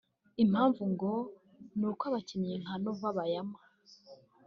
[0.43, 1.11] Impamvu ngo
[1.77, 3.59] ni uko abakinnyi nka Nova Bayama